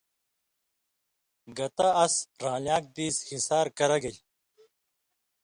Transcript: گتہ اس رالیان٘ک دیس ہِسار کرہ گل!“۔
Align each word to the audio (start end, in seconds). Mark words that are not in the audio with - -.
گتہ 1.57 1.87
اس 2.03 2.15
رالیان٘ک 2.43 2.85
دیس 2.95 3.15
ہِسار 3.29 3.67
کرہ 3.77 3.97
گل!“۔ 4.03 4.17